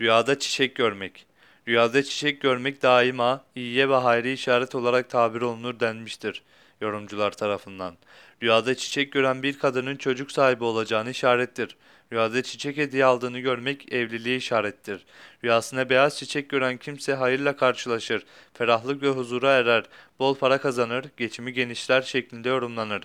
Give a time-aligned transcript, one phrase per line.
[0.00, 1.26] Rüyada çiçek görmek.
[1.68, 6.42] Rüyada çiçek görmek daima iyiye ve hayra işaret olarak tabir olunur denmiştir
[6.80, 7.94] yorumcular tarafından.
[8.42, 11.76] Rüyada çiçek gören bir kadının çocuk sahibi olacağını işarettir.
[12.12, 15.06] Rüyada çiçek hediye aldığını görmek evliliğe işarettir.
[15.44, 18.24] Rüyasında beyaz çiçek gören kimse hayırla karşılaşır,
[18.54, 19.84] ferahlık ve huzura erer,
[20.18, 23.02] bol para kazanır, geçimi genişler şeklinde yorumlanır.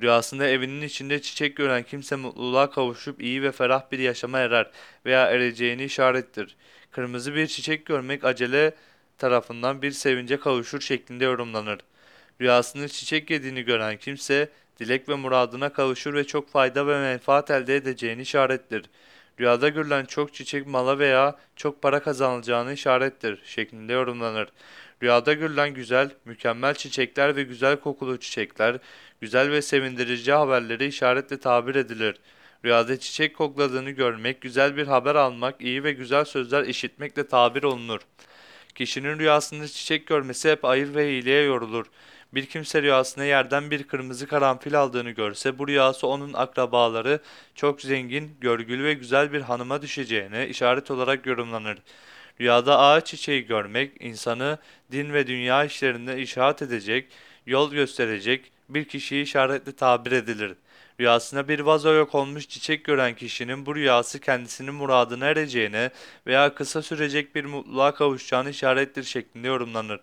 [0.00, 4.70] Rüyasında evinin içinde çiçek gören kimse mutluluğa kavuşup iyi ve ferah bir yaşama erer
[5.06, 6.56] veya ereceğini işarettir.
[6.90, 8.74] Kırmızı bir çiçek görmek acele
[9.18, 11.80] tarafından bir sevince kavuşur şeklinde yorumlanır.
[12.40, 14.48] Rüyasında çiçek yediğini gören kimse
[14.80, 18.84] dilek ve muradına kavuşur ve çok fayda ve menfaat elde edeceğini işarettir.
[19.40, 24.48] Rüyada görülen çok çiçek mala veya çok para kazanılacağını işarettir şeklinde yorumlanır.
[25.02, 28.78] Rüyada görülen güzel, mükemmel çiçekler ve güzel kokulu çiçekler,
[29.20, 32.16] güzel ve sevindirici haberleri işaretle tabir edilir.
[32.64, 38.00] Rüyada çiçek kokladığını görmek, güzel bir haber almak, iyi ve güzel sözler işitmekle tabir olunur.
[38.76, 41.86] Kişinin rüyasında çiçek görmesi hep ayır ve hileye yorulur.
[42.32, 47.20] Bir kimse rüyasında yerden bir kırmızı karanfil aldığını görse bu rüyası onun akrabaları
[47.54, 51.78] çok zengin, görgülü ve güzel bir hanıma düşeceğine işaret olarak yorumlanır.
[52.40, 54.58] Rüyada ağaç çiçeği görmek insanı
[54.92, 57.08] din ve dünya işlerinde işaret edecek,
[57.46, 60.52] yol gösterecek bir kişiyi işaretle tabir edilir.
[61.00, 65.90] Rüyasında bir vazo yok olmuş çiçek gören kişinin bu rüyası kendisinin muradına ereceğine
[66.26, 70.00] veya kısa sürecek bir mutluluğa kavuşacağını işarettir şeklinde yorumlanır.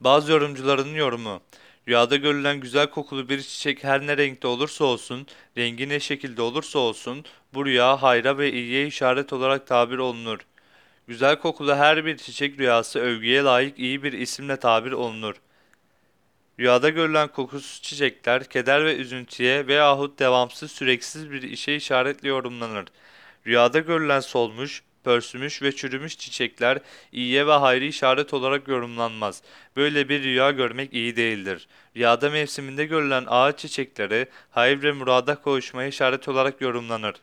[0.00, 1.40] Bazı yorumcuların yorumu
[1.88, 5.26] Rüyada görülen güzel kokulu bir çiçek her ne renkte olursa olsun,
[5.58, 7.24] rengi ne şekilde olursa olsun,
[7.54, 10.38] bu rüya hayra ve iyiye işaret olarak tabir olunur.
[11.08, 15.34] Güzel kokulu her bir çiçek rüyası övgüye layık iyi bir isimle tabir olunur.
[16.60, 22.86] Rüyada görülen kokusuz çiçekler keder ve üzüntüye veyahut devamsız süreksiz bir işe işaretle yorumlanır.
[23.46, 26.78] Rüyada görülen solmuş, pörsümüş ve çürümüş çiçekler
[27.12, 29.42] iyiye ve hayrı işaret olarak yorumlanmaz.
[29.76, 31.68] Böyle bir rüya görmek iyi değildir.
[31.96, 37.14] Rüyada mevsiminde görülen ağaç çiçekleri hayır ve murada kavuşmaya işaret olarak yorumlanır.